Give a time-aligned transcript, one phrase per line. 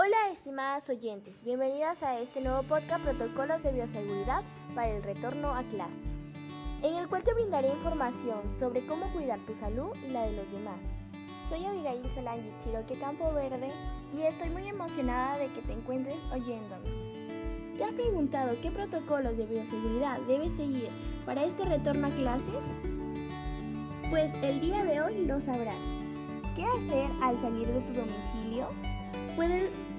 [0.00, 5.64] Hola estimadas oyentes, bienvenidas a este nuevo podcast Protocolos de Bioseguridad para el retorno a
[5.64, 6.20] clases,
[6.84, 10.52] en el cual te brindaré información sobre cómo cuidar tu salud y la de los
[10.52, 10.92] demás.
[11.42, 13.72] Soy Abigail Solangi Chiroque Campo Verde
[14.16, 17.76] y estoy muy emocionada de que te encuentres oyéndome.
[17.76, 20.90] ¿Te has preguntado qué protocolos de bioseguridad debes seguir
[21.26, 22.76] para este retorno a clases?
[24.10, 25.97] Pues el día de hoy lo sabrás.
[26.58, 28.66] ¿Qué hacer al salir de tu domicilio?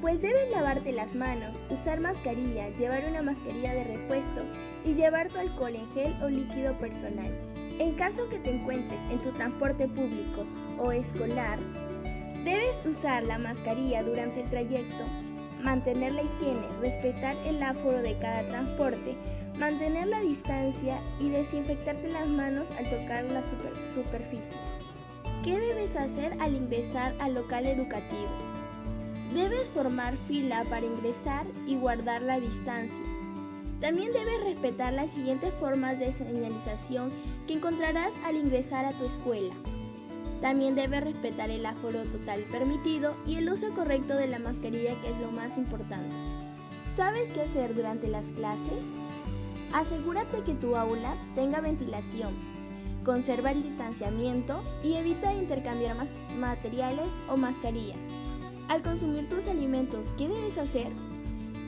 [0.02, 4.41] pues debes lavarte las manos, usar mascarilla, llevar una mascarilla de repuesto
[4.84, 7.31] y llevar tu alcohol en gel o líquido personal.
[7.80, 10.45] En caso que te encuentres en tu transporte público
[10.77, 11.59] o escolar,
[12.44, 15.05] debes usar la mascarilla durante el trayecto,
[15.64, 19.16] mantener la higiene, respetar el aforo de cada transporte,
[19.58, 23.53] mantener la distancia y desinfectarte las manos al tocar las
[23.94, 24.88] superficies.
[25.43, 28.27] ¿Qué debes hacer al ingresar al local educativo?
[29.34, 33.05] Debes formar fila para ingresar y guardar la distancia.
[33.80, 37.09] También debes respetar las siguientes formas de señalización
[37.47, 39.53] que encontrarás al ingresar a tu escuela.
[40.41, 45.11] También debes respetar el aforo total permitido y el uso correcto de la mascarilla que
[45.11, 46.14] es lo más importante.
[46.97, 48.83] ¿Sabes qué hacer durante las clases?
[49.71, 52.33] Asegúrate que tu aula tenga ventilación,
[53.09, 55.97] conserva el distanciamiento y evita intercambiar
[56.38, 57.97] materiales o mascarillas.
[58.67, 60.91] Al consumir tus alimentos, ¿qué debes hacer?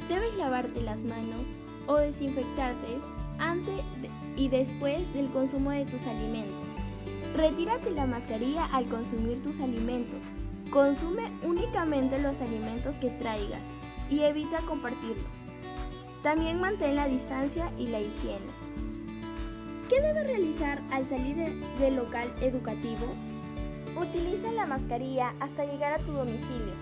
[0.08, 1.52] Debes lavarte las manos
[1.88, 3.00] o desinfectarte
[3.40, 3.82] antes
[4.38, 6.76] y después del consumo de tus alimentos.
[7.36, 10.22] Retírate la mascarilla al consumir tus alimentos.
[10.70, 13.74] Consume únicamente los alimentos que traigas
[14.12, 15.26] y evita compartirlos.
[16.22, 18.52] También mantén la distancia y la higiene.
[19.92, 21.36] ¿Qué debes realizar al salir
[21.78, 23.08] del local educativo?
[24.00, 26.74] Utiliza la mascarilla hasta llegar a tu domicilio.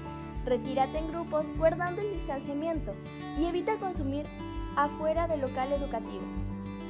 [0.45, 2.93] Retírate en grupos guardando el distanciamiento
[3.39, 4.27] y evita consumir
[4.75, 6.21] afuera del local educativo.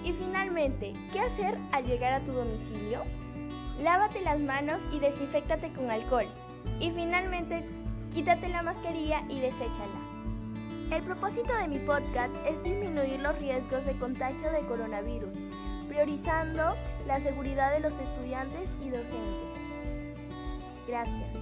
[0.04, 3.04] Y finalmente, ¿qué hacer al llegar a tu domicilio?
[3.82, 6.28] Lávate las manos y desinfectate con alcohol.
[6.82, 7.64] Y finalmente,
[8.14, 10.02] quítate la mascarilla y deséchala.
[10.92, 15.36] El propósito de mi podcast es disminuir los riesgos de contagio de coronavirus,
[15.90, 19.60] priorizando la seguridad de los estudiantes y docentes.
[20.88, 21.36] Gracias.